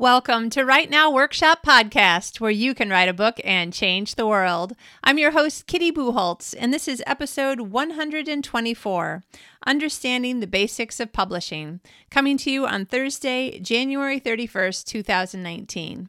[0.00, 4.26] Welcome to Write Now Workshop Podcast, where you can write a book and change the
[4.26, 4.74] world.
[5.04, 9.24] I'm your host, Kitty Bucholz, and this is episode 124
[9.66, 11.80] Understanding the Basics of Publishing,
[12.10, 16.08] coming to you on Thursday, January 31st, 2019.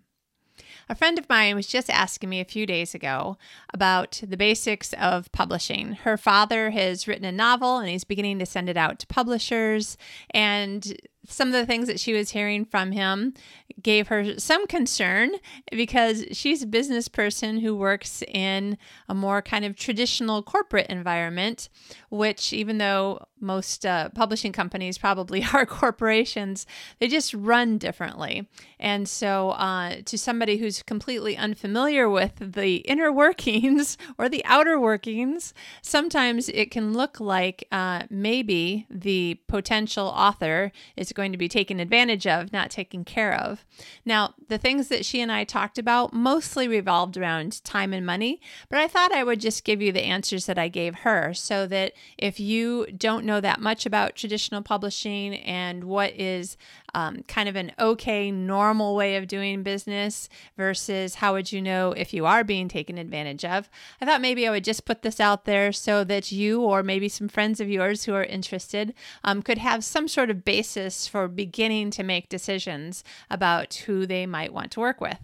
[0.87, 3.37] A friend of mine was just asking me a few days ago
[3.73, 5.93] about the basics of publishing.
[5.93, 9.97] Her father has written a novel and he's beginning to send it out to publishers.
[10.31, 10.97] And
[11.27, 13.33] some of the things that she was hearing from him
[13.81, 15.31] gave her some concern
[15.71, 21.69] because she's a business person who works in a more kind of traditional corporate environment,
[22.09, 26.65] which, even though most uh, publishing companies probably are corporations,
[26.99, 28.47] they just run differently.
[28.79, 34.79] And so, uh, to somebody who's completely unfamiliar with the inner workings or the outer
[34.79, 41.47] workings, sometimes it can look like uh, maybe the potential author is going to be
[41.47, 43.65] taken advantage of, not taken care of.
[44.05, 48.41] Now, the things that she and I talked about mostly revolved around time and money,
[48.69, 51.67] but I thought I would just give you the answers that I gave her so
[51.67, 56.57] that if you don't know that much about traditional publishing and what is
[56.93, 61.91] um, kind of an okay, normal way of doing business versus how would you know
[61.91, 63.69] if you are being taken advantage of,
[64.01, 67.09] I thought maybe I would just put this out there so that you or maybe
[67.09, 71.27] some friends of yours who are interested um, could have some sort of basis for
[71.27, 75.19] beginning to make decisions about who they might want to work with.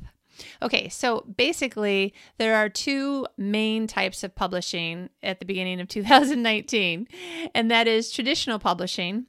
[0.62, 7.08] Okay, so basically, there are two main types of publishing at the beginning of 2019,
[7.54, 9.26] and that is traditional publishing.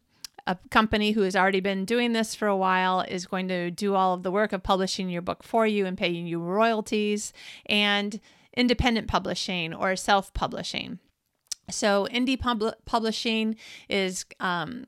[0.47, 3.95] A company who has already been doing this for a while is going to do
[3.95, 7.33] all of the work of publishing your book for you and paying you royalties,
[7.67, 8.21] and
[8.57, 10.99] independent publishing or self publishing.
[11.71, 13.57] So, indie pub- publishing
[13.91, 14.87] is um,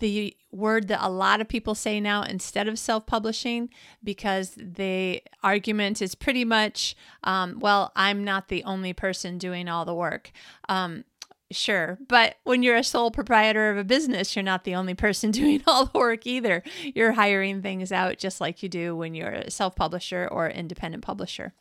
[0.00, 3.70] the word that a lot of people say now instead of self publishing
[4.02, 9.84] because the argument is pretty much, um, well, I'm not the only person doing all
[9.84, 10.32] the work.
[10.68, 11.04] Um,
[11.52, 11.98] Sure.
[12.06, 15.62] But when you're a sole proprietor of a business, you're not the only person doing
[15.66, 16.62] all the work either.
[16.94, 21.02] You're hiring things out just like you do when you're a self publisher or independent
[21.02, 21.52] publisher.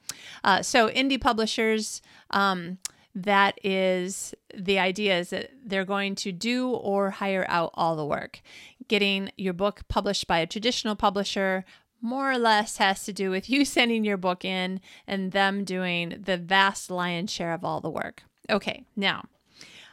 [0.44, 2.78] Uh, so, indie publishers, um,
[3.16, 8.06] that is the idea is that they're going to do or hire out all the
[8.06, 8.42] work
[8.88, 11.64] getting your book published by a traditional publisher
[12.02, 16.22] more or less has to do with you sending your book in and them doing
[16.22, 18.24] the vast lion's share of all the work.
[18.50, 19.26] Okay, now,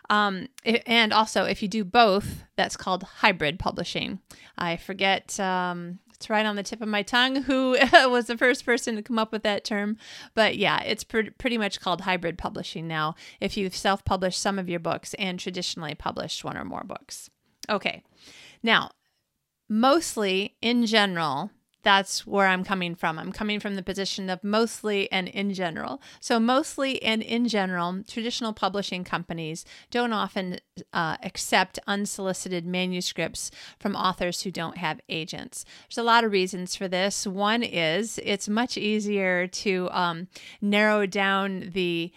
[0.09, 4.21] um, and also if you do both, that's called hybrid publishing.
[4.57, 5.39] I forget.
[5.39, 9.03] Um, it's right on the tip of my tongue who was the first person to
[9.03, 9.97] come up with that term.
[10.35, 14.59] But yeah, it's pr- pretty much called hybrid publishing now if you've self published some
[14.59, 17.31] of your books and traditionally published one or more books.
[17.69, 18.03] Okay.
[18.63, 18.91] Now,
[19.69, 21.51] mostly in general,
[21.87, 23.17] that's where I'm coming from.
[23.17, 26.03] I'm coming from the position of mostly and in general.
[26.19, 30.59] So, mostly and in general, traditional publishing companies don't often
[30.93, 35.65] uh, accept unsolicited manuscripts from authors who don't have agents.
[35.89, 37.25] There's a lot of reasons for this.
[37.25, 40.27] One is it's much easier to um,
[40.61, 42.11] narrow down the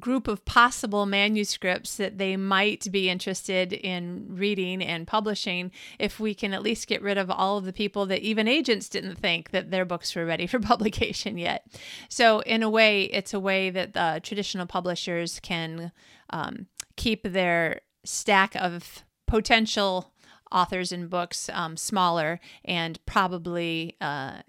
[0.00, 6.34] group of possible manuscripts that they might be interested in reading and publishing if we
[6.34, 9.50] can at least get rid of all of the people that even agents didn't think
[9.50, 11.66] that their books were ready for publication yet.
[12.08, 15.92] So, in a way, it's a way that the traditional publishers can
[16.30, 16.66] um,
[16.96, 20.12] keep their stack of potential
[20.50, 24.42] authors and books um, smaller and probably uh,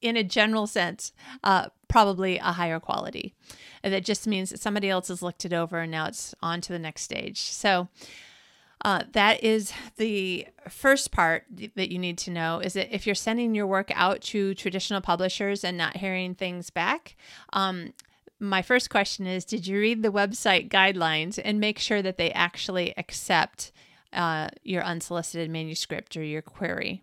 [0.00, 1.12] in a general sense,
[1.42, 3.34] uh, probably a higher quality.
[3.82, 6.60] And that just means that somebody else has looked it over and now it's on
[6.62, 7.40] to the next stage.
[7.40, 7.88] So
[8.84, 11.44] uh, that is the first part
[11.74, 15.00] that you need to know is that if you're sending your work out to traditional
[15.00, 17.16] publishers and not hearing things back,
[17.52, 17.92] um,
[18.40, 22.30] my first question is Did you read the website guidelines and make sure that they
[22.32, 23.72] actually accept
[24.12, 27.02] uh, your unsolicited manuscript or your query?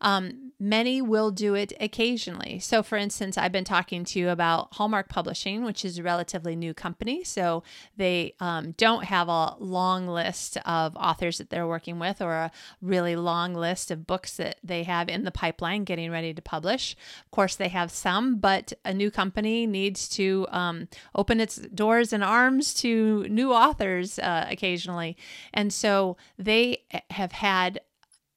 [0.00, 2.58] Um, many will do it occasionally.
[2.58, 6.56] So, for instance, I've been talking to you about Hallmark Publishing, which is a relatively
[6.56, 7.24] new company.
[7.24, 7.62] So,
[7.96, 12.50] they um, don't have a long list of authors that they're working with or a
[12.80, 16.96] really long list of books that they have in the pipeline getting ready to publish.
[17.24, 22.12] Of course, they have some, but a new company needs to um, open its doors
[22.12, 25.16] and arms to new authors uh, occasionally.
[25.52, 27.80] And so, they have had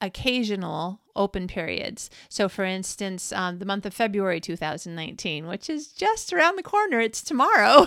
[0.00, 2.08] occasional open periods.
[2.28, 7.00] So, for instance, um, the month of February 2019, which is just around the corner,
[7.00, 7.86] it's tomorrow.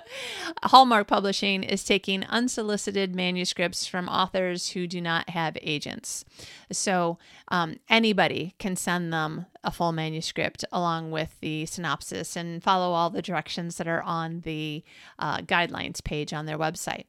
[0.64, 6.24] Hallmark Publishing is taking unsolicited manuscripts from authors who do not have agents.
[6.70, 7.18] So,
[7.48, 13.10] um, anybody can send them a full manuscript along with the synopsis and follow all
[13.10, 14.82] the directions that are on the
[15.18, 17.04] uh, guidelines page on their website.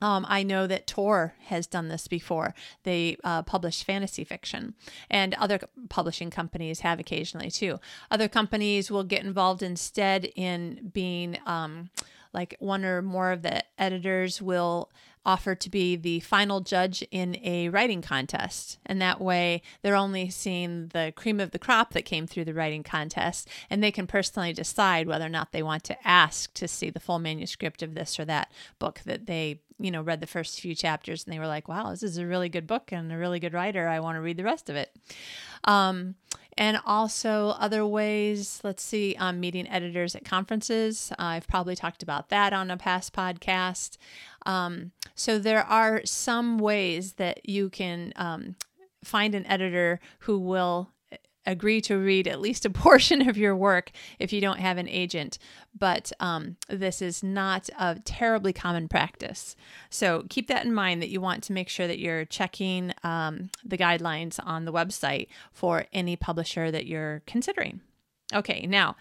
[0.00, 2.54] Um, I know that Tor has done this before.
[2.84, 4.74] They uh, publish fantasy fiction,
[5.10, 7.78] and other publishing companies have occasionally too.
[8.10, 11.90] Other companies will get involved instead in being um,
[12.32, 14.90] like one or more of the editors will
[15.24, 18.78] offer to be the final judge in a writing contest.
[18.86, 22.54] And that way they're only seeing the cream of the crop that came through the
[22.54, 26.66] writing contest, and they can personally decide whether or not they want to ask to
[26.66, 30.26] see the full manuscript of this or that book that they you know read the
[30.26, 33.10] first few chapters and they were like wow this is a really good book and
[33.10, 34.94] a really good writer i want to read the rest of it
[35.64, 36.14] um,
[36.58, 41.12] and also other ways let's see um, meeting editors at conferences.
[41.12, 43.96] Uh, i've probably talked about that on a past podcast.
[44.46, 48.56] Um, so there are some ways that you can um,
[49.04, 50.90] find an editor who will
[51.46, 54.88] agree to read at least a portion of your work if you don't have an
[54.88, 55.38] agent.
[55.76, 59.56] But um, this is not a terribly common practice.
[59.88, 63.50] So keep that in mind that you want to make sure that you're checking um,
[63.64, 67.80] the guidelines on the website for any publisher that you're considering.
[68.32, 68.96] Okay, now.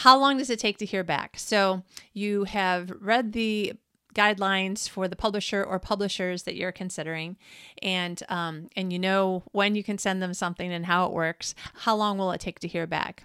[0.00, 1.38] How long does it take to hear back?
[1.38, 1.82] So,
[2.12, 3.72] you have read the
[4.16, 7.36] guidelines for the publisher or publishers that you're considering,
[7.82, 11.54] and um, and you know when you can send them something and how it works.
[11.74, 13.24] How long will it take to hear back?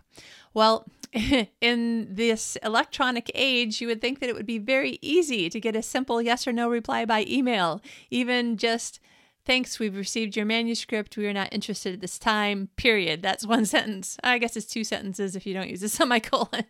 [0.54, 0.86] Well,
[1.62, 5.76] in this electronic age, you would think that it would be very easy to get
[5.76, 9.00] a simple yes or no reply by email, even just
[9.44, 11.18] Thanks, we've received your manuscript.
[11.18, 12.70] We are not interested at this time.
[12.76, 13.24] Period.
[13.24, 14.18] That's one sentence.
[14.24, 16.66] I guess it's two sentences if you don't use a semicolon.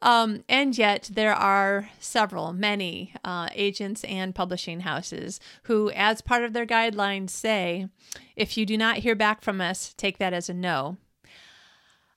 [0.00, 6.44] um, and yet, there are several, many uh, agents and publishing houses who, as part
[6.44, 7.88] of their guidelines, say
[8.36, 10.98] if you do not hear back from us, take that as a no.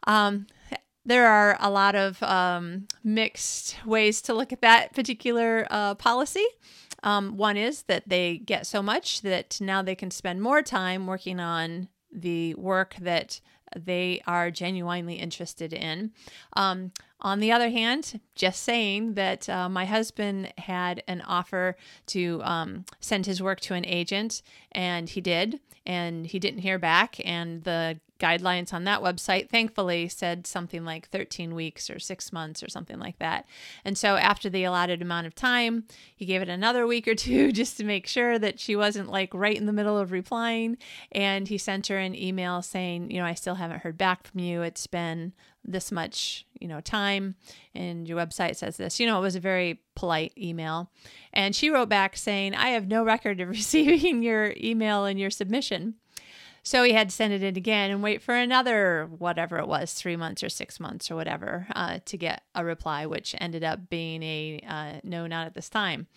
[0.05, 0.45] Um,
[1.05, 6.45] there are a lot of um, mixed ways to look at that particular uh, policy.
[7.03, 11.05] Um, one is that they get so much that now they can spend more time
[11.05, 13.39] working on the work that
[13.75, 16.11] they are genuinely interested in.
[16.53, 21.75] Um, on the other hand, just saying that uh, my husband had an offer
[22.07, 24.41] to um, send his work to an agent,
[24.71, 30.07] and he did, and he didn't hear back, and the guidelines on that website thankfully
[30.07, 33.45] said something like 13 weeks or six months or something like that.
[33.83, 35.85] And so after the allotted amount of time,
[36.15, 39.33] he gave it another week or two just to make sure that she wasn't like
[39.33, 40.77] right in the middle of replying.
[41.11, 44.39] And he sent her an email saying, you know, I still haven't heard back from
[44.39, 44.61] you.
[44.61, 45.33] It's been
[45.67, 47.35] this much, you know, time
[47.73, 48.99] and your website says this.
[48.99, 50.89] You know, it was a very polite email.
[51.33, 55.31] And she wrote back saying, I have no record of receiving your email and your
[55.31, 55.95] submission.
[56.65, 59.93] So he had to send it in again and wait for another, whatever it was,
[59.93, 63.87] three months or six months or whatever, uh, to get a reply, which ended up
[63.87, 66.07] being a uh, no, not at this time.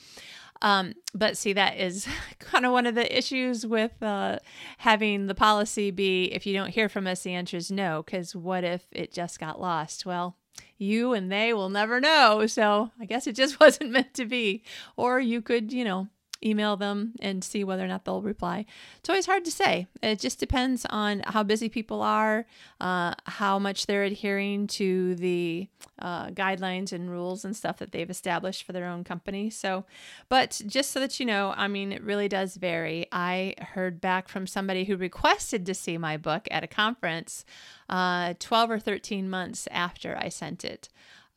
[0.63, 2.09] Um, but see, that is
[2.39, 4.39] kind of one of the issues with uh,
[4.79, 8.35] having the policy be if you don't hear from us, the answer is no, because
[8.35, 10.07] what if it just got lost?
[10.07, 10.39] Well,
[10.79, 12.47] you and they will never know.
[12.47, 14.63] So I guess it just wasn't meant to be.
[14.97, 16.09] Or you could, you know,
[16.45, 18.65] email them and see whether or not they'll reply.
[18.99, 19.87] It's always hard to say.
[20.03, 22.47] It just depends on how busy people are,
[22.81, 25.69] uh, how much they're adhering to the
[25.99, 29.51] uh, guidelines and rules and stuff that they've established for their own company.
[29.51, 29.85] So,
[30.29, 33.07] but just so that you know, I mean, it really does vary.
[33.11, 37.45] I heard back from somebody who requested to see my book at a conference
[37.89, 40.89] uh, 12 or 13 months after I sent it.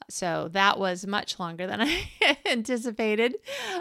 [0.10, 2.08] So that was much longer than I
[2.46, 3.36] anticipated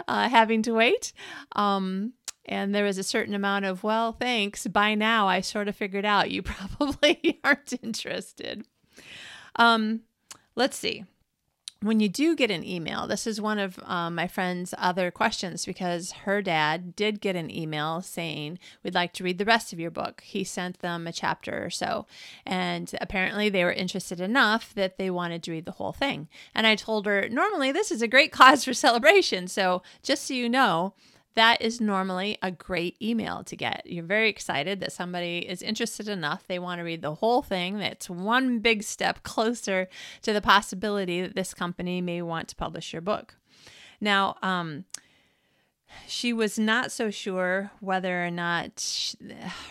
[0.07, 1.13] uh, having to wait.
[1.55, 2.13] Um,
[2.45, 4.65] and there was a certain amount of, well, thanks.
[4.67, 8.65] By now, I sort of figured out you probably aren't interested.
[9.55, 10.01] Um,
[10.55, 11.05] let's see
[11.81, 15.65] when you do get an email, this is one of um, my friend's other questions
[15.65, 19.79] because her dad did get an email saying, We'd like to read the rest of
[19.79, 20.21] your book.
[20.21, 22.05] He sent them a chapter or so.
[22.45, 26.27] And apparently they were interested enough that they wanted to read the whole thing.
[26.53, 29.47] And I told her, Normally, this is a great cause for celebration.
[29.47, 30.93] So just so you know,
[31.35, 33.83] that is normally a great email to get.
[33.85, 36.45] You're very excited that somebody is interested enough.
[36.47, 37.79] They want to read the whole thing.
[37.79, 39.87] That's one big step closer
[40.23, 43.35] to the possibility that this company may want to publish your book.
[44.01, 44.85] Now, um,
[46.07, 49.15] she was not so sure whether or not sh-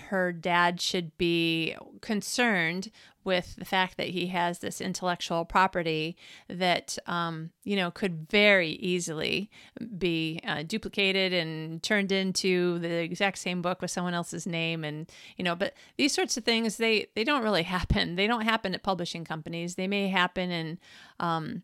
[0.09, 2.91] her dad should be concerned
[3.25, 6.17] with the fact that he has this intellectual property
[6.49, 9.51] that um, you know could very easily
[9.99, 15.11] be uh, duplicated and turned into the exact same book with someone else's name and
[15.37, 18.17] you know but these sorts of things they they don't really happen.
[18.17, 19.75] They don't happen at publishing companies.
[19.75, 20.79] They may happen in
[21.19, 21.63] um,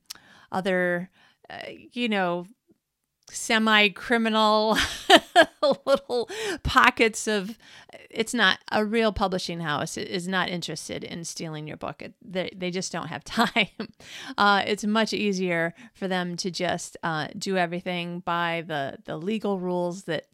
[0.53, 1.11] other
[1.49, 1.59] uh,
[1.93, 2.47] you know
[3.31, 4.77] semi criminal
[5.87, 6.29] little
[6.63, 7.59] pockets of
[8.11, 12.71] it's not a real publishing house is not interested in stealing your book they, they
[12.71, 13.69] just don't have time
[14.39, 19.59] uh, it's much easier for them to just uh, do everything by the the legal
[19.59, 20.27] rules that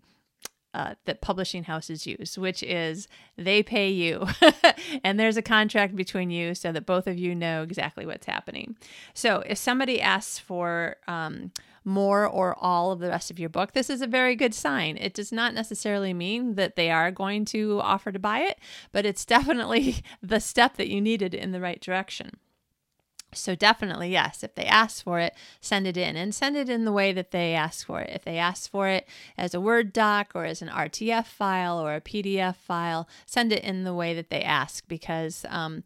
[0.74, 3.06] uh, that publishing houses use, which is
[3.36, 4.26] they pay you
[5.04, 8.74] and there's a contract between you so that both of you know exactly what's happening.
[9.12, 11.52] So if somebody asks for um,
[11.84, 14.96] more or all of the rest of your book, this is a very good sign.
[14.96, 18.58] It does not necessarily mean that they are going to offer to buy it,
[18.92, 22.38] but it's definitely the step that you needed in the right direction.
[23.34, 26.84] So, definitely, yes, if they ask for it, send it in and send it in
[26.84, 28.10] the way that they ask for it.
[28.10, 29.08] If they ask for it
[29.38, 33.64] as a Word doc or as an RTF file or a PDF file, send it
[33.64, 35.82] in the way that they ask because um,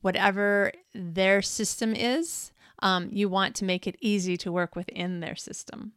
[0.00, 2.50] whatever their system is,
[2.80, 5.92] um, you want to make it easy to work within their system.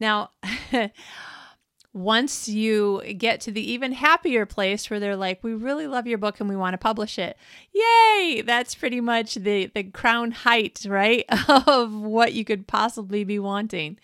[0.00, 0.30] Now,
[1.94, 6.18] once you get to the even happier place where they're like, we really love your
[6.18, 7.36] book and we want to publish it.
[7.72, 8.42] Yay!
[8.44, 11.24] That's pretty much the, the crown height, right?
[11.48, 13.98] of what you could possibly be wanting.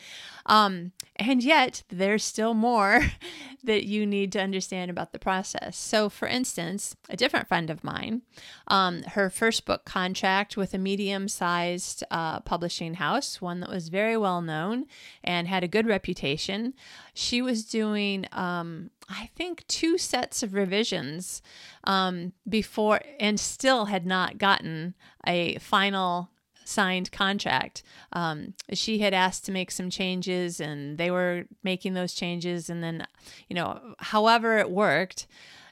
[0.46, 3.02] Um, and yet, there's still more
[3.64, 5.76] that you need to understand about the process.
[5.76, 8.22] So, for instance, a different friend of mine,
[8.68, 13.88] um, her first book contract with a medium sized uh, publishing house, one that was
[13.88, 14.86] very well known
[15.22, 16.74] and had a good reputation,
[17.12, 21.42] she was doing, um, I think, two sets of revisions
[21.84, 24.94] um, before and still had not gotten
[25.26, 26.30] a final
[26.64, 27.82] signed contract.
[28.12, 32.70] Um, she had asked to make some changes and they were making those changes.
[32.70, 33.06] And then,
[33.48, 35.26] you know, however it worked,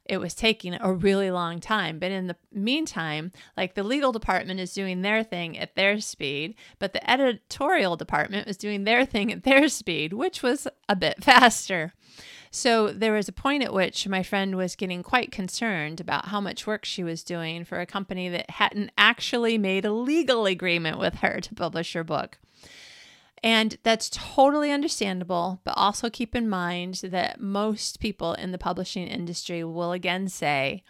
[0.09, 1.99] it was taking a really long time.
[1.99, 6.55] But in the meantime, like the legal department is doing their thing at their speed,
[6.79, 11.23] but the editorial department was doing their thing at their speed, which was a bit
[11.23, 11.93] faster.
[12.51, 16.41] So there was a point at which my friend was getting quite concerned about how
[16.41, 20.99] much work she was doing for a company that hadn't actually made a legal agreement
[20.99, 22.39] with her to publish her book.
[23.43, 29.07] And that's totally understandable, but also keep in mind that most people in the publishing
[29.07, 30.83] industry will again say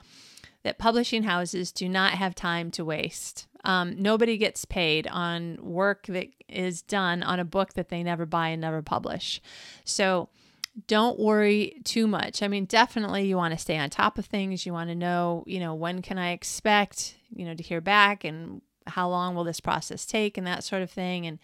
[0.63, 3.47] that publishing houses do not have time to waste.
[3.65, 8.27] Um, nobody gets paid on work that is done on a book that they never
[8.27, 9.41] buy and never publish.
[9.85, 10.29] So
[10.87, 12.43] don't worry too much.
[12.43, 14.65] I mean, definitely you want to stay on top of things.
[14.65, 18.25] You want to know, you know, when can I expect, you know, to hear back
[18.25, 21.27] and how long will this process take and that sort of thing.
[21.27, 21.39] And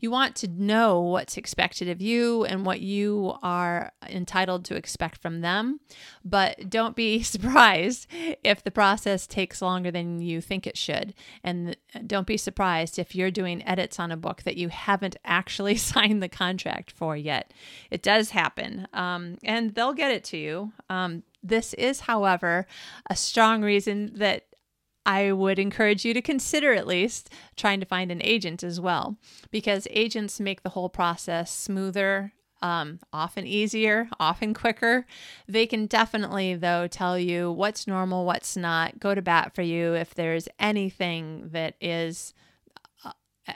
[0.00, 5.18] you want to know what's expected of you and what you are entitled to expect
[5.18, 5.80] from them.
[6.24, 8.06] But don't be surprised
[8.42, 11.14] if the process takes longer than you think it should.
[11.42, 11.76] And
[12.06, 16.22] don't be surprised if you're doing edits on a book that you haven't actually signed
[16.22, 17.52] the contract for yet.
[17.90, 18.88] It does happen.
[18.92, 20.72] Um, and they'll get it to you.
[20.90, 22.66] Um, this is, however,
[23.08, 24.47] a strong reason that
[25.08, 29.16] I would encourage you to consider at least trying to find an agent as well,
[29.50, 35.06] because agents make the whole process smoother, um, often easier, often quicker.
[35.48, 39.94] They can definitely, though, tell you what's normal, what's not, go to bat for you
[39.94, 42.34] if there's anything that is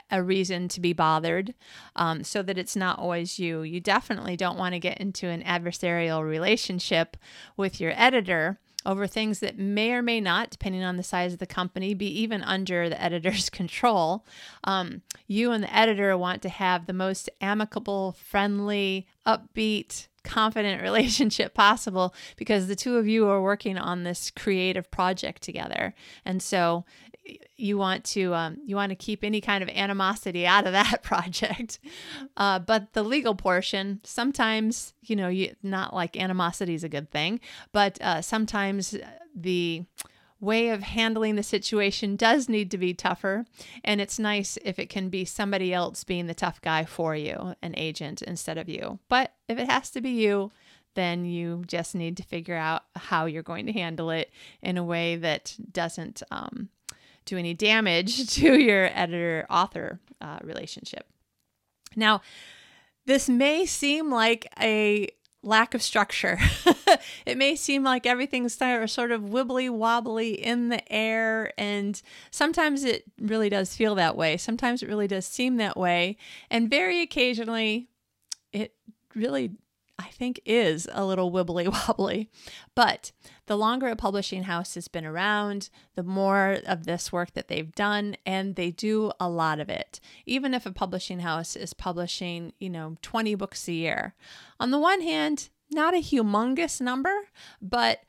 [0.09, 1.53] a reason to be bothered
[1.95, 3.61] um, so that it's not always you.
[3.61, 7.15] You definitely don't want to get into an adversarial relationship
[7.55, 11.39] with your editor over things that may or may not, depending on the size of
[11.39, 14.25] the company, be even under the editor's control.
[14.63, 21.53] Um, you and the editor want to have the most amicable, friendly, upbeat, confident relationship
[21.53, 25.93] possible because the two of you are working on this creative project together.
[26.25, 26.85] And so
[27.55, 31.03] you want to um, you want to keep any kind of animosity out of that
[31.03, 31.79] project.
[32.37, 37.11] Uh, but the legal portion, sometimes you know, you not like animosity is a good
[37.11, 37.39] thing,
[37.71, 38.95] but uh, sometimes
[39.35, 39.85] the
[40.43, 43.45] way of handling the situation does need to be tougher.
[43.83, 47.55] And it's nice if it can be somebody else being the tough guy for you,
[47.61, 48.99] an agent instead of you.
[49.07, 50.51] But if it has to be you,
[50.95, 54.83] then you just need to figure out how you're going to handle it in a
[54.83, 56.69] way that doesn't um,
[57.25, 61.05] do any damage to your editor author uh, relationship.
[61.95, 62.21] Now,
[63.05, 65.09] this may seem like a
[65.43, 66.39] lack of structure.
[67.25, 72.01] it may seem like everything's sort of wibbly wobbly in the air, and
[72.31, 74.37] sometimes it really does feel that way.
[74.37, 76.17] Sometimes it really does seem that way,
[76.49, 77.89] and very occasionally
[78.51, 78.73] it
[79.15, 79.51] really
[79.99, 82.29] I think is a little wibbly wobbly.
[82.75, 83.11] But
[83.45, 87.73] the longer a publishing house has been around, the more of this work that they've
[87.75, 89.99] done, and they do a lot of it.
[90.25, 94.15] Even if a publishing house is publishing, you know, 20 books a year.
[94.59, 97.13] On the one hand, not a humongous number,
[97.61, 98.03] but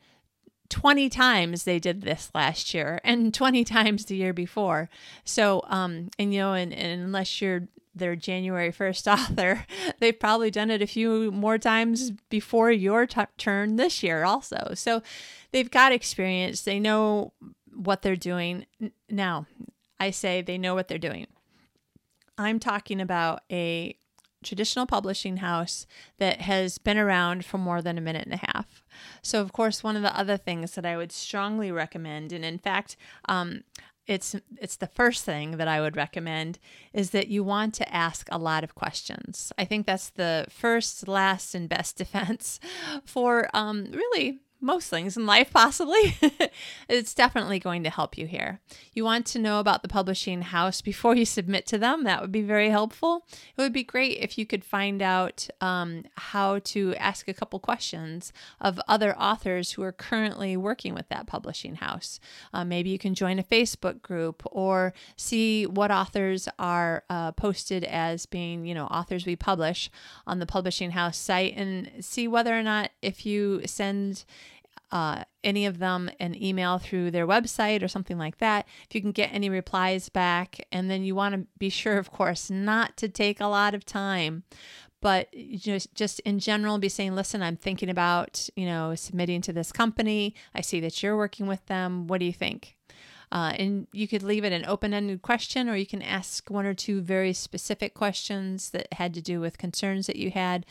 [0.69, 4.89] 20 times they did this last year and 20 times the year before.
[5.23, 9.65] So, um, and you know, and, and unless you're their January 1st author,
[9.99, 14.73] they've probably done it a few more times before your t- turn this year, also.
[14.75, 15.01] So
[15.51, 16.61] they've got experience.
[16.61, 17.33] They know
[17.73, 18.65] what they're doing.
[19.09, 19.47] Now,
[19.99, 21.27] I say they know what they're doing.
[22.37, 23.95] I'm talking about a
[24.43, 25.87] traditional publishing house
[26.19, 28.83] that has been around for more than a minute and a half.
[29.21, 32.59] So, of course, one of the other things that I would strongly recommend, and in
[32.59, 32.95] fact,
[33.27, 33.63] um,
[34.07, 36.59] it's it's the first thing that I would recommend
[36.93, 39.51] is that you want to ask a lot of questions.
[39.57, 42.59] I think that's the first, last, and best defense
[43.03, 46.17] for um, really most things in life, possibly,
[46.89, 48.59] it's definitely going to help you here.
[48.93, 52.03] You want to know about the publishing house before you submit to them.
[52.03, 53.25] That would be very helpful.
[53.57, 57.59] It would be great if you could find out um, how to ask a couple
[57.59, 62.19] questions of other authors who are currently working with that publishing house.
[62.53, 67.83] Uh, maybe you can join a Facebook group or see what authors are uh, posted
[67.83, 69.89] as being, you know, authors we publish
[70.25, 74.25] on the publishing house site and see whether or not if you send
[74.91, 79.01] uh, any of them an email through their website or something like that, if you
[79.01, 80.65] can get any replies back.
[80.71, 83.85] And then you want to be sure, of course, not to take a lot of
[83.85, 84.43] time,
[85.01, 89.53] but just just in general be saying listen i'm thinking about you know submitting to
[89.53, 90.33] this company.
[90.55, 92.07] I see that you're working with them.
[92.07, 92.75] What do you think?
[93.31, 96.73] Uh, and you could leave it an open-ended question or you can ask one or
[96.73, 100.65] two very specific questions that had to do with concerns that you had.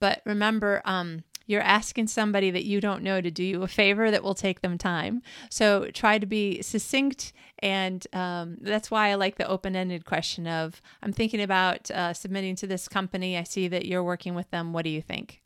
[0.00, 4.10] But remember um, you're asking somebody that you don't know to do you a favor
[4.10, 5.22] that will take them time.
[5.50, 7.32] So try to be succinct.
[7.60, 12.12] And um, that's why I like the open ended question of I'm thinking about uh,
[12.12, 13.36] submitting to this company.
[13.36, 14.72] I see that you're working with them.
[14.72, 15.40] What do you think?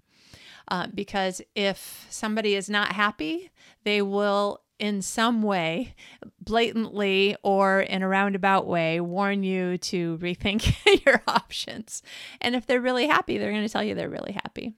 [0.68, 3.50] Uh, because if somebody is not happy,
[3.84, 5.94] they will in some way,
[6.40, 10.74] blatantly or in a roundabout way, warn you to rethink
[11.06, 12.02] your options.
[12.40, 14.74] And if they're really happy, they're going to tell you they're really happy.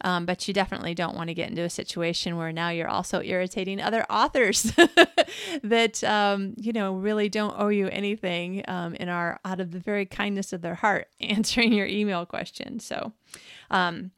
[0.00, 3.22] Um, but you definitely don't want to get into a situation where now you're also
[3.22, 4.62] irritating other authors
[5.62, 9.78] that um, you know really don't owe you anything um, and are out of the
[9.78, 12.80] very kindness of their heart answering your email question.
[12.80, 13.12] So
[13.70, 14.10] um,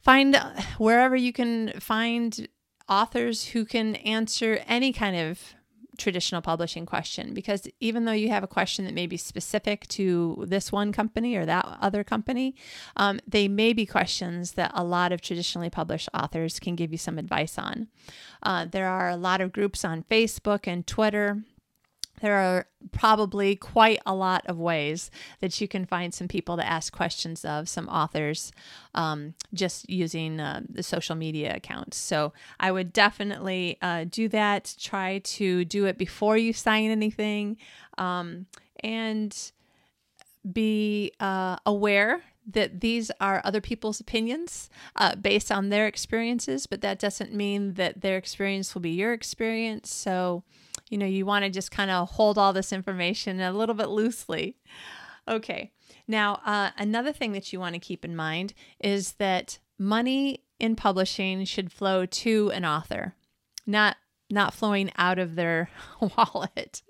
[0.00, 0.36] find
[0.78, 2.48] wherever you can find
[2.88, 5.54] authors who can answer any kind of
[5.98, 10.44] traditional publishing question because even though you have a question that may be specific to
[10.46, 12.54] this one company or that other company,
[12.96, 16.98] um, they may be questions that a lot of traditionally published authors can give you
[16.98, 17.88] some advice on.
[18.42, 21.42] Uh, there are a lot of groups on Facebook and Twitter
[22.22, 26.66] there are probably quite a lot of ways that you can find some people to
[26.66, 28.52] ask questions of, some authors,
[28.94, 31.96] um, just using uh, the social media accounts.
[31.96, 34.74] So I would definitely uh, do that.
[34.80, 37.56] Try to do it before you sign anything
[37.98, 38.46] um,
[38.84, 39.36] and
[40.50, 46.80] be uh, aware that these are other people's opinions uh, based on their experiences, but
[46.82, 49.92] that doesn't mean that their experience will be your experience.
[49.92, 50.42] So,
[50.92, 53.88] you know, you want to just kind of hold all this information a little bit
[53.88, 54.58] loosely.
[55.26, 55.72] Okay.
[56.06, 60.76] Now, uh, another thing that you want to keep in mind is that money in
[60.76, 63.14] publishing should flow to an author,
[63.66, 63.96] not
[64.30, 65.68] not flowing out of their
[66.00, 66.82] wallet.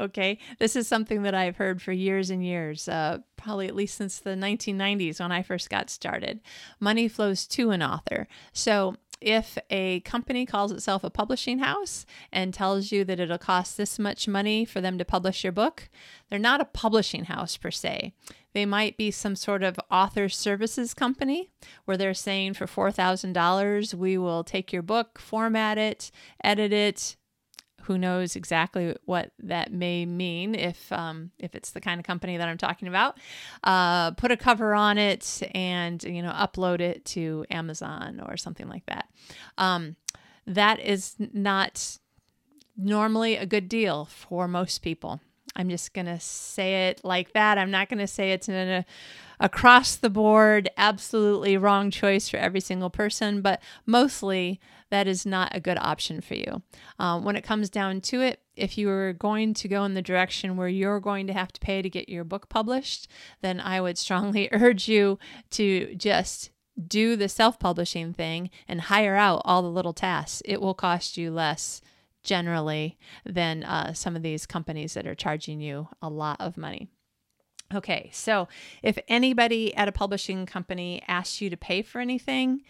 [0.00, 3.96] okay, this is something that I've heard for years and years, uh, probably at least
[3.96, 6.40] since the 1990s when I first got started.
[6.80, 8.26] Money flows to an author.
[8.54, 13.76] So if a company calls itself a publishing house and tells you that it'll cost
[13.76, 15.88] this much money for them to publish your book,
[16.28, 18.12] they're not a publishing house per se.
[18.52, 21.50] They might be some sort of author services company
[21.84, 26.10] where they're saying for $4,000, we will take your book, format it,
[26.42, 27.16] edit it,
[27.86, 32.36] who knows exactly what that may mean if um, if it's the kind of company
[32.36, 33.18] that I'm talking about.
[33.62, 38.68] Uh, put a cover on it and you know upload it to Amazon or something
[38.68, 39.08] like that.
[39.56, 39.96] Um,
[40.46, 41.98] that is not
[42.76, 45.20] normally a good deal for most people.
[45.54, 47.56] I'm just going to say it like that.
[47.56, 48.84] I'm not going to say it's an
[49.40, 55.54] across the board, absolutely wrong choice for every single person, but mostly that is not
[55.54, 56.62] a good option for you.
[56.98, 60.02] Um, when it comes down to it, if you are going to go in the
[60.02, 63.10] direction where you're going to have to pay to get your book published,
[63.42, 65.18] then I would strongly urge you
[65.50, 66.50] to just
[66.86, 70.42] do the self publishing thing and hire out all the little tasks.
[70.44, 71.80] It will cost you less
[72.22, 76.88] generally than uh, some of these companies that are charging you a lot of money.
[77.74, 78.46] Okay, so
[78.82, 82.62] if anybody at a publishing company asks you to pay for anything,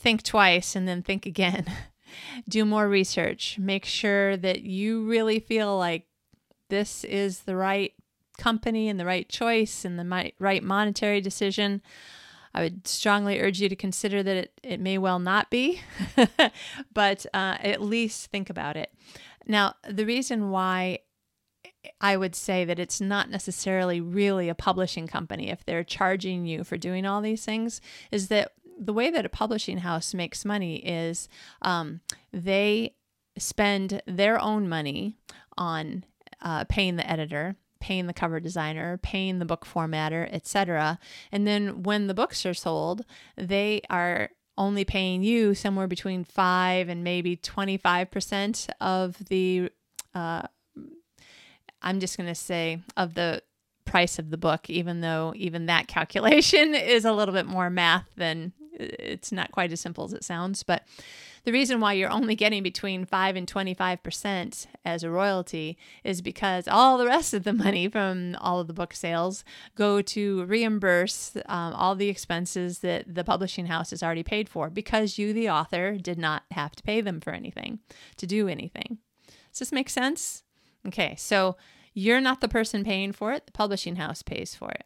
[0.00, 1.66] think twice and then think again.
[2.48, 3.58] Do more research.
[3.58, 6.06] Make sure that you really feel like
[6.68, 7.92] this is the right
[8.38, 11.82] company and the right choice and the right monetary decision.
[12.52, 15.80] I would strongly urge you to consider that it, it may well not be,
[16.92, 18.92] but uh, at least think about it.
[19.46, 21.00] Now, the reason why
[22.00, 26.64] I would say that it's not necessarily really a publishing company if they're charging you
[26.64, 30.76] for doing all these things is that the way that a publishing house makes money
[30.76, 31.28] is
[31.62, 32.00] um,
[32.32, 32.94] they
[33.38, 35.16] spend their own money
[35.56, 36.04] on
[36.42, 40.98] uh, paying the editor paying the cover designer, paying the book formatter, etc.
[41.32, 43.04] And then when the books are sold,
[43.36, 49.70] they are only paying you somewhere between 5 and maybe 25% of the
[50.14, 50.42] uh,
[51.82, 53.42] I'm just going to say of the
[53.86, 58.06] price of the book, even though even that calculation is a little bit more math
[58.16, 60.62] than it's not quite as simple as it sounds.
[60.62, 60.84] But
[61.44, 66.68] the reason why you're only getting between 5 and 25% as a royalty is because
[66.68, 71.36] all the rest of the money from all of the book sales go to reimburse
[71.46, 75.48] um, all the expenses that the publishing house has already paid for because you, the
[75.48, 77.78] author, did not have to pay them for anything,
[78.16, 78.98] to do anything.
[79.52, 80.42] Does this make sense?
[80.86, 81.56] Okay, so
[81.94, 84.84] you're not the person paying for it, the publishing house pays for it.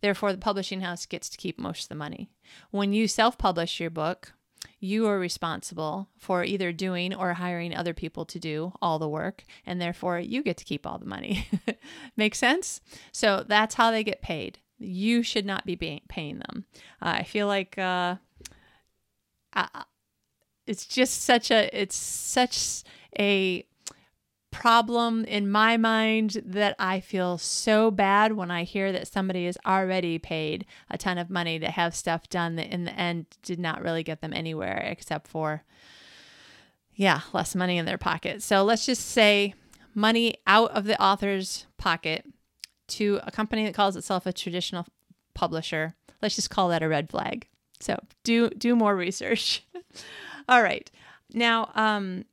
[0.00, 2.30] Therefore, the publishing house gets to keep most of the money.
[2.70, 4.32] When you self publish your book,
[4.80, 9.44] you are responsible for either doing or hiring other people to do all the work,
[9.64, 11.48] and therefore you get to keep all the money.
[12.16, 12.80] Make sense?
[13.12, 14.58] So that's how they get paid.
[14.78, 15.76] You should not be
[16.08, 16.66] paying them.
[17.00, 18.16] Uh, I feel like uh,
[19.54, 19.84] I,
[20.66, 22.82] it's just such a it's such
[23.18, 23.66] a
[24.50, 29.58] problem in my mind that I feel so bad when I hear that somebody has
[29.66, 33.58] already paid a ton of money to have stuff done that in the end did
[33.58, 35.62] not really get them anywhere except for,
[36.94, 38.42] yeah, less money in their pocket.
[38.42, 39.54] So let's just say
[39.94, 42.24] money out of the author's pocket
[42.88, 44.86] to a company that calls itself a traditional
[45.34, 45.94] publisher.
[46.22, 47.48] Let's just call that a red flag.
[47.80, 49.66] So do do more research.
[50.48, 50.90] All right.
[51.32, 52.24] Now, um,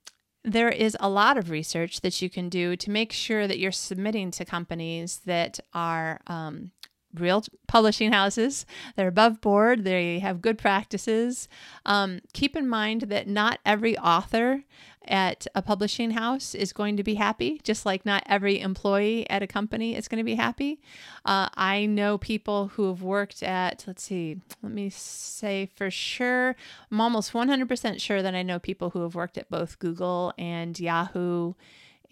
[0.44, 3.72] there is a lot of research that you can do to make sure that you're
[3.72, 6.72] submitting to companies that are um,
[7.14, 8.66] real publishing houses.
[8.96, 11.48] They're above board, they have good practices.
[11.86, 14.64] Um, keep in mind that not every author
[15.06, 19.44] at a publishing house is going to be happy, just like not every employee at
[19.44, 20.80] a company is going to be happy.
[21.26, 26.56] Uh, I know people who have worked at, let's see, let me say for sure,
[26.92, 30.80] I'm almost 100% sure that I know people who have worked at both Google and
[30.80, 31.54] Yahoo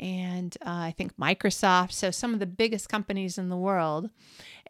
[0.02, 4.10] and uh, I think Microsoft, so some of the biggest companies in the world.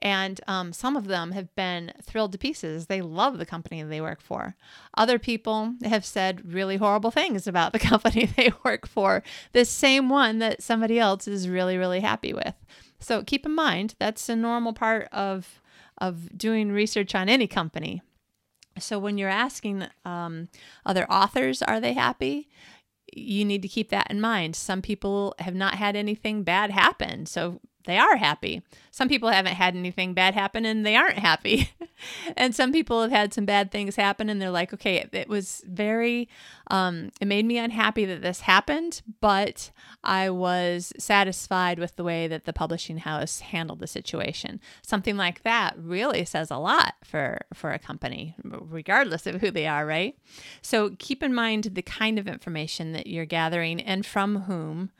[0.04, 2.88] And um, some of them have been thrilled to pieces.
[2.88, 4.56] They love the company they work for.
[4.98, 10.10] Other people have said really horrible things about the company they work for, the same
[10.10, 12.56] one that somebody else is really, really happy with.
[13.00, 15.62] So keep in mind that's a normal part of,
[16.00, 18.02] of doing research on any company.
[18.80, 20.50] So when you're asking um,
[20.86, 22.50] other authors, are they happy?
[23.12, 24.56] You need to keep that in mind.
[24.56, 27.26] Some people have not had anything bad happen.
[27.26, 28.62] So they are happy.
[28.92, 31.72] Some people haven't had anything bad happen and they aren't happy.
[32.38, 35.30] and some people have had some bad things happen and they're like, okay, it, it
[35.30, 36.28] was very,
[36.68, 39.72] um, it made me unhappy that this happened, but
[40.04, 44.60] I was satisfied with the way that the publishing house handled the situation.
[44.82, 49.68] Something like that really says a lot for, for a company, regardless of who they
[49.68, 50.18] are, right?
[50.62, 54.92] So keep in mind the kind of information that you're gathering and from whom.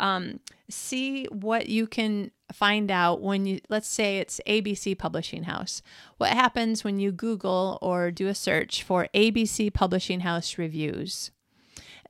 [0.00, 5.82] Um, see what you can find out when you, let's say it's ABC Publishing House.
[6.16, 11.30] What happens when you Google or do a search for ABC Publishing House reviews?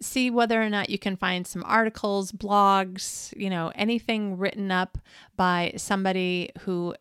[0.00, 4.96] See whether or not you can find some articles, blogs, you know, anything written up
[5.36, 6.94] by somebody who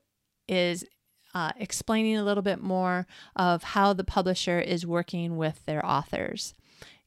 [0.47, 0.83] is
[1.35, 6.55] uh, explaining a little bit more of how the publisher is working with their authors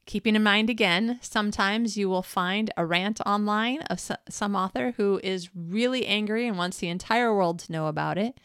[0.05, 5.19] keeping in mind again, sometimes you will find a rant online of some author who
[5.23, 8.39] is really angry and wants the entire world to know about it.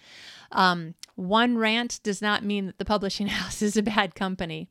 [0.53, 4.69] Um, one rant does not mean that the publishing house is a bad company.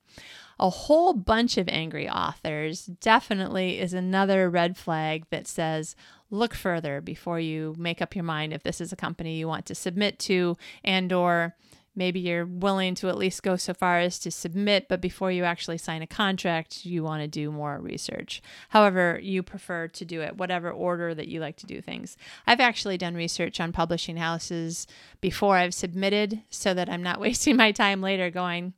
[0.59, 5.95] A whole bunch of angry authors definitely is another red flag that says,
[6.31, 9.65] look further before you make up your mind if this is a company you want
[9.67, 11.55] to submit to and or
[11.97, 15.43] maybe you're willing to at least go so far as to submit but before you
[15.43, 18.41] actually sign a contract you want to do more research.
[18.69, 22.15] However you prefer to do it whatever order that you like to do things.
[22.45, 24.87] I've actually done research on publishing houses
[25.21, 28.73] before i've submitted so that i'm not wasting my time later going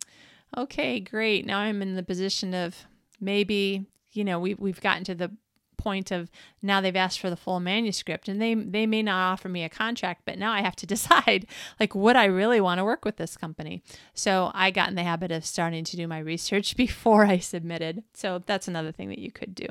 [0.58, 2.76] okay great now i'm in the position of
[3.20, 5.32] maybe you know we, we've gotten to the
[5.80, 6.30] point of
[6.62, 9.70] now they've asked for the full manuscript and they they may not offer me a
[9.70, 11.48] contract but now I have to decide
[11.80, 13.82] like would I really want to work with this company?
[14.14, 18.04] So I got in the habit of starting to do my research before I submitted.
[18.14, 19.68] So that's another thing that you could do.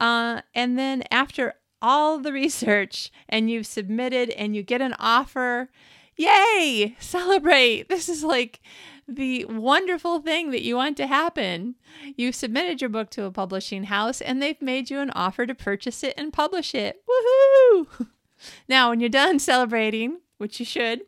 [0.00, 5.68] Uh, and then after all the research and you've submitted and you get an offer
[6.16, 7.88] yay celebrate.
[7.88, 8.60] This is like
[9.08, 11.74] the wonderful thing that you want to happen.
[12.16, 15.54] You've submitted your book to a publishing house and they've made you an offer to
[15.54, 17.02] purchase it and publish it.
[17.08, 18.06] Woohoo!
[18.68, 21.02] Now, when you're done celebrating, which you should,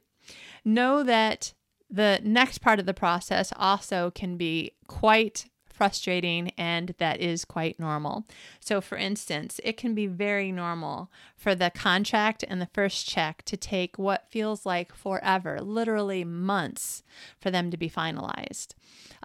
[0.64, 1.52] know that
[1.90, 7.80] the next part of the process also can be quite frustrating and that is quite
[7.80, 8.24] normal.
[8.60, 13.42] So, for instance, it can be very normal for the contract and the first check
[13.46, 17.02] to take what feels like forever, literally months,
[17.40, 18.74] for them to be finalized.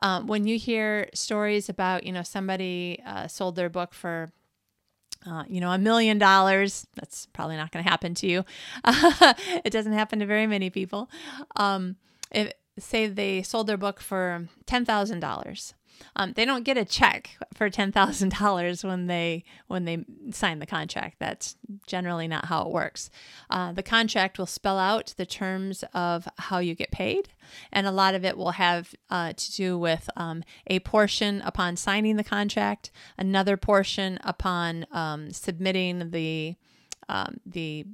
[0.02, 4.32] Um, when you hear stories about, you know, somebody uh, sold their book for
[5.28, 6.88] uh, you know, a million dollars.
[6.96, 8.46] That's probably not going to happen to you.
[9.66, 11.10] It doesn't happen to very many people.
[11.58, 11.98] Um,
[12.32, 15.74] if say they sold their book for ten thousand dollars,
[16.16, 20.60] um, they don't get a check for ten thousand dollars when they when they sign
[20.60, 21.18] the contract.
[21.20, 21.56] That's
[21.88, 23.10] generally not how it works.
[23.50, 27.30] Uh, the contract will spell out the terms of how you get paid,
[27.72, 31.76] and a lot of it will have uh, to do with um, a portion upon
[31.76, 36.56] signing the contract, another portion upon um, submitting the
[37.08, 37.86] um, the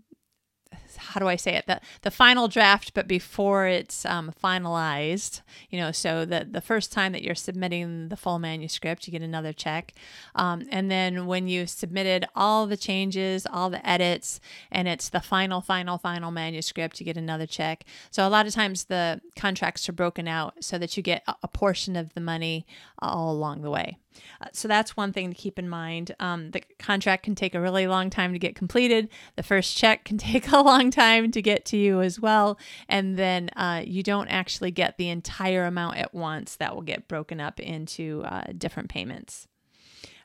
[0.98, 5.42] how do I say it the the final draft, but before it's um, finalized.
[5.70, 9.22] You know, so the the first time that you're submitting the full manuscript, you get
[9.22, 9.94] another check,
[10.36, 14.40] um, and then when you submitted all the changes, all the edits,
[14.72, 17.86] and it's the final, final, final manuscript, you get another check.
[18.12, 21.48] So a lot of times the contracts are broken out so that you get a
[21.48, 22.66] portion of the money
[23.00, 23.98] all along the way.
[24.42, 26.16] Uh, so that's one thing to keep in mind.
[26.20, 29.10] Um, the contract can take a really long time to get completed.
[29.36, 32.58] The first check can take a long time to get to you as well.
[32.88, 36.56] And then uh, you don't actually get the entire amount at once.
[36.56, 39.48] That will get broken up into uh, different payments.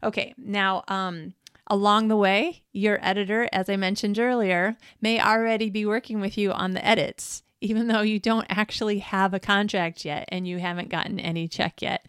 [0.03, 1.35] Okay, now, um,
[1.70, 6.51] Along the way, your editor, as I mentioned earlier, may already be working with you
[6.51, 10.88] on the edits, even though you don't actually have a contract yet and you haven't
[10.88, 12.07] gotten any check yet.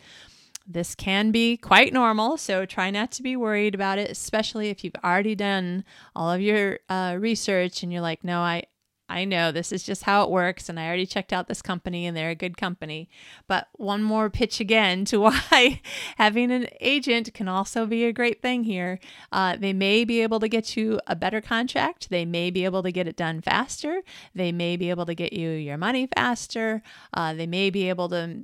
[0.68, 4.84] This can be quite normal, so try not to be worried about it, especially if
[4.84, 5.84] you've already done
[6.16, 8.64] all of your uh, research and you're like, no, I,
[9.10, 12.06] I know this is just how it works, and I already checked out this company
[12.06, 13.10] and they're a good company.
[13.48, 15.82] But one more pitch again to why
[16.18, 19.00] having an agent can also be a great thing here.
[19.32, 22.84] Uh, they may be able to get you a better contract, they may be able
[22.84, 24.02] to get it done faster,
[24.34, 26.82] they may be able to get you your money faster,
[27.14, 28.44] uh, they may be able to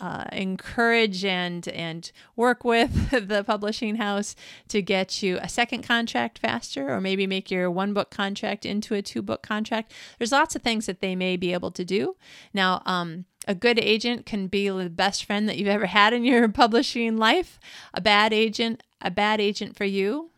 [0.00, 4.34] uh, encourage and and work with the publishing house
[4.68, 8.94] to get you a second contract faster, or maybe make your one book contract into
[8.94, 9.92] a two book contract.
[10.18, 12.16] There's lots of things that they may be able to do.
[12.52, 16.24] Now, um, a good agent can be the best friend that you've ever had in
[16.24, 17.58] your publishing life.
[17.92, 20.30] A bad agent, a bad agent for you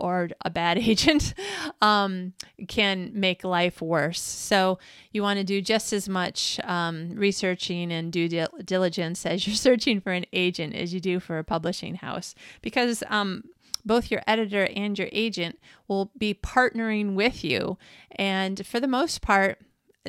[0.00, 1.34] or a bad agent
[1.80, 2.32] um,
[2.68, 4.20] can make life worse.
[4.20, 4.78] So
[5.12, 8.28] you want to do just as much um, researching and due
[8.64, 13.02] diligence as you're searching for an agent as you do for a publishing house because
[13.08, 13.44] um,
[13.84, 15.58] both your editor and your agent
[15.88, 17.78] will be partnering with you.
[18.12, 19.58] And for the most part,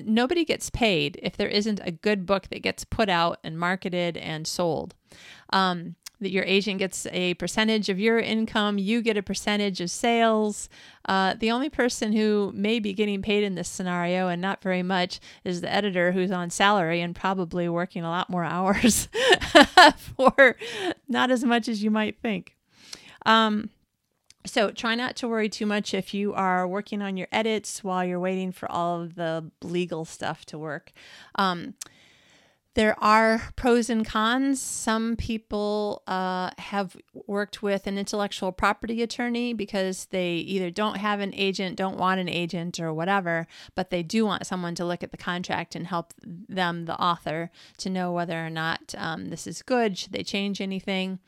[0.03, 4.17] nobody gets paid if there isn't a good book that gets put out and marketed
[4.17, 4.95] and sold.
[5.51, 9.91] Um, that your agent gets a percentage of your income, you get a percentage of
[9.91, 10.69] sales.
[11.05, 14.83] Uh, the only person who may be getting paid in this scenario, and not very
[14.83, 19.09] much, is the editor who's on salary and probably working a lot more hours
[19.97, 20.55] for
[21.09, 22.55] not as much as you might think.
[23.25, 23.69] Um,
[24.45, 28.03] so try not to worry too much if you are working on your edits while
[28.03, 30.91] you're waiting for all of the legal stuff to work.
[31.35, 31.75] Um,
[32.73, 34.61] There are pros and cons.
[34.61, 36.95] Some people uh, have
[37.27, 42.21] worked with an intellectual property attorney because they either don't have an agent, don't want
[42.21, 45.87] an agent, or whatever, but they do want someone to look at the contract and
[45.87, 49.97] help them, the author, to know whether or not um, this is good.
[49.97, 51.19] Should they change anything?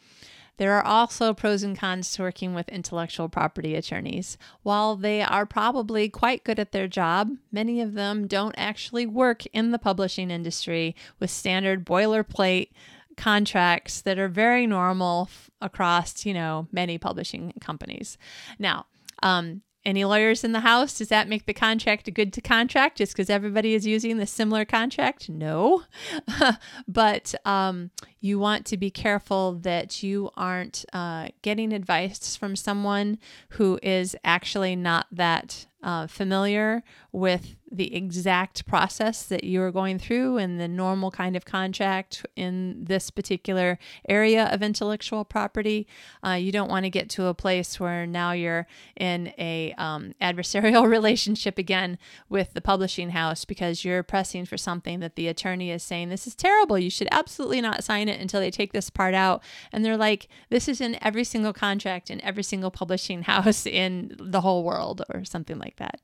[0.57, 4.37] There are also pros and cons to working with intellectual property attorneys.
[4.61, 9.45] While they are probably quite good at their job, many of them don't actually work
[9.47, 12.69] in the publishing industry with standard boilerplate
[13.17, 18.17] contracts that are very normal f- across, you know, many publishing companies.
[18.59, 18.85] Now,
[19.21, 20.97] um, any lawyers in the house?
[20.97, 24.25] Does that make the contract a good to contract just because everybody is using the
[24.25, 25.29] similar contract?
[25.29, 25.83] No.
[26.87, 33.17] but um, you want to be careful that you aren't uh, getting advice from someone
[33.49, 39.97] who is actually not that uh, familiar with the exact process that you are going
[39.97, 45.87] through and the normal kind of contract in this particular area of intellectual property.
[46.23, 50.13] Uh, you don't want to get to a place where now you're in a um,
[50.21, 51.97] adversarial relationship again
[52.29, 56.27] with the publishing house because you're pressing for something that the attorney is saying this
[56.27, 56.77] is terrible.
[56.77, 59.41] You should absolutely not sign it until they take this part out.
[59.71, 64.15] And they're like, this is in every single contract in every single publishing house in
[64.19, 65.99] the whole world or something like that.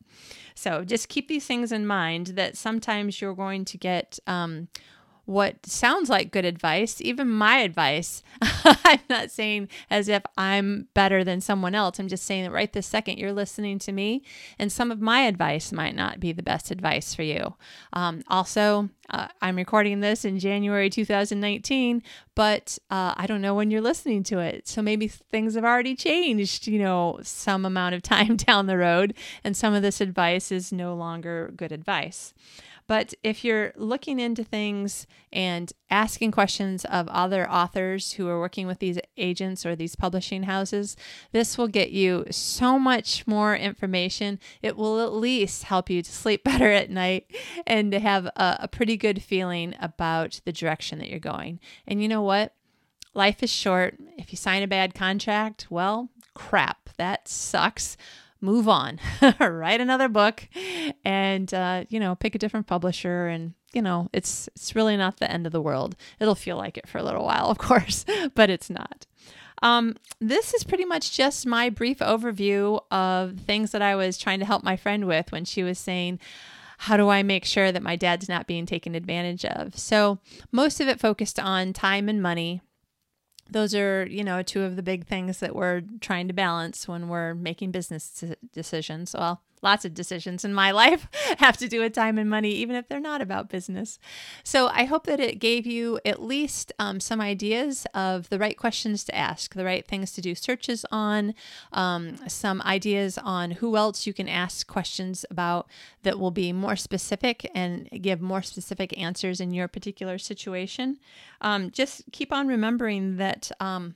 [0.56, 4.68] So just keep these things in mind that sometimes you're going to get um,
[5.30, 8.24] what sounds like good advice, even my advice.
[8.42, 12.00] I'm not saying as if I'm better than someone else.
[12.00, 14.24] I'm just saying that right this second you're listening to me,
[14.58, 17.54] and some of my advice might not be the best advice for you.
[17.94, 22.02] Um, also, uh, I'm recording this in January 2019,
[22.34, 24.68] but uh, I don't know when you're listening to it.
[24.68, 29.14] So maybe things have already changed, you know, some amount of time down the road,
[29.44, 32.34] and some of this advice is no longer good advice.
[32.90, 38.66] But if you're looking into things and asking questions of other authors who are working
[38.66, 40.98] with these agents or these publishing houses,
[41.32, 44.40] this will get you so much more information.
[44.64, 47.32] It will at least help you to sleep better at night
[47.68, 51.60] and to have a, a pretty good feeling about the direction that you're going.
[51.86, 52.56] And you know what?
[53.14, 53.98] Life is short.
[54.18, 57.98] If you sign a bad contract, well, crap, that sucks
[58.42, 59.00] move on,
[59.40, 60.48] write another book,
[61.04, 63.28] and uh, you know, pick a different publisher.
[63.28, 65.96] And you know, it's it's really not the end of the world.
[66.20, 69.06] It'll feel like it for a little while, of course, but it's not.
[69.62, 74.40] Um, this is pretty much just my brief overview of things that I was trying
[74.40, 76.20] to help my friend with when she was saying,
[76.80, 79.78] how do I make sure that my dad's not being taken advantage of?
[79.78, 82.62] So, most of it focused on time and money,
[83.50, 87.10] those are, you know, two of the big things that we're trying to balance when
[87.10, 89.16] we're making business decisions.
[89.18, 92.76] Well, lots of decisions in my life have to do with time and money, even
[92.76, 94.00] if they're not about business.
[94.44, 98.58] So I hope that it gave you at least um, some ideas of the right
[98.58, 101.34] questions to ask, the right things to do searches on,
[101.74, 105.68] um, some ideas on who else you can ask questions about
[106.04, 110.98] that will be more specific and give more specific answers in your particular situation.
[111.42, 113.96] Um, just keep on remembering that um,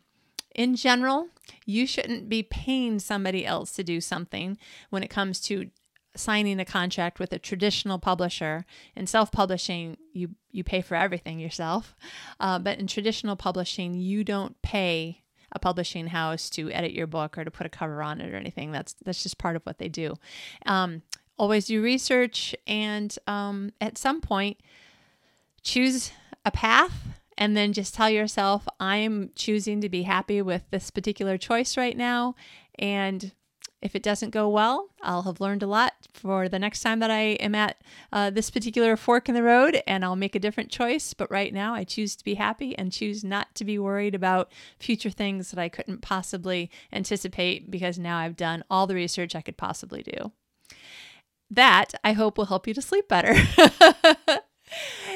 [0.54, 1.28] in general,
[1.66, 4.58] you shouldn't be paying somebody else to do something
[4.90, 5.70] when it comes to
[6.16, 8.66] signing a contract with a traditional publisher.
[8.96, 11.96] In self-publishing, you you pay for everything yourself,
[12.40, 17.38] uh, but in traditional publishing, you don't pay a publishing house to edit your book
[17.38, 18.72] or to put a cover on it or anything.
[18.72, 20.16] That's that's just part of what they do.
[20.66, 21.02] Um,
[21.38, 24.58] always do research, and um, at some point,
[25.64, 26.12] choose
[26.46, 31.38] a path and then just tell yourself, I'm choosing to be happy with this particular
[31.38, 32.36] choice right now.
[32.78, 33.32] And
[33.84, 37.12] if it doesn't go well, I'll have learned a lot for the next time that
[37.12, 40.72] I am at uh, this particular fork in the road and I'll make a different
[40.72, 41.14] choice.
[41.14, 44.52] But right now, I choose to be happy and choose not to be worried about
[44.80, 49.42] future things that I couldn't possibly anticipate because now I've done all the research I
[49.42, 50.32] could possibly do.
[51.52, 53.36] That I hope will help you to sleep better.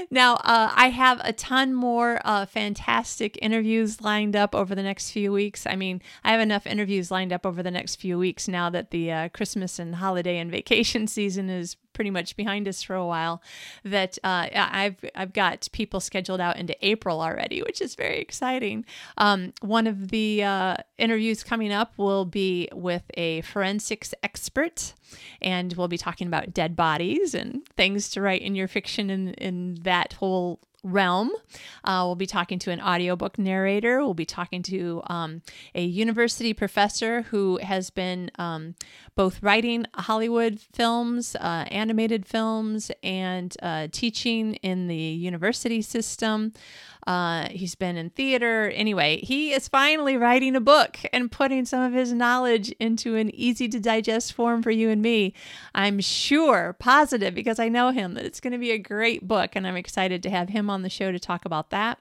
[0.09, 5.11] now, uh, I have a ton more uh, fantastic interviews lined up over the next
[5.11, 5.65] few weeks.
[5.67, 8.91] I mean, I have enough interviews lined up over the next few weeks now that
[8.91, 13.07] the uh, Christmas and holiday and vacation season is pretty much behind us for a
[13.07, 13.41] while
[13.83, 18.85] that uh, I've I've got people scheduled out into April already, which is very exciting.
[19.17, 24.93] Um, one of the uh, interviews coming up will be with a forensics expert,
[25.41, 29.33] and we'll be talking about dead bodies and things to write in your fiction in
[29.33, 31.31] in that whole realm.
[31.83, 33.99] Uh, we'll be talking to an audiobook narrator.
[33.99, 35.41] We'll be talking to um,
[35.75, 38.75] a university professor who has been um,
[39.15, 46.53] both writing Hollywood films, uh, animated films, and uh, teaching in the university system.
[47.07, 48.69] Uh, he's been in theater.
[48.75, 53.33] Anyway, he is finally writing a book and putting some of his knowledge into an
[53.33, 55.33] easy to digest form for you and me.
[55.73, 59.55] I'm sure, positive, because I know him, that it's going to be a great book,
[59.55, 61.99] and I'm excited to have him on the show to talk about that.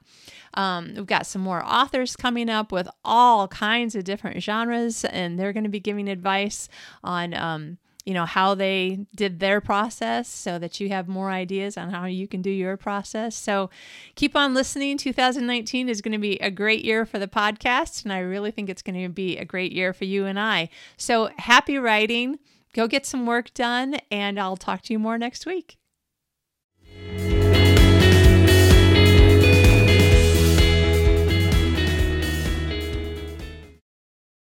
[0.53, 5.39] Um, we've got some more authors coming up with all kinds of different genres, and
[5.39, 6.67] they're going to be giving advice
[7.03, 7.33] on.
[7.33, 11.89] Um, you know how they did their process so that you have more ideas on
[11.89, 13.69] how you can do your process so
[14.15, 18.13] keep on listening 2019 is going to be a great year for the podcast and
[18.13, 21.29] i really think it's going to be a great year for you and i so
[21.37, 22.39] happy writing
[22.71, 25.77] go get some work done and i'll talk to you more next week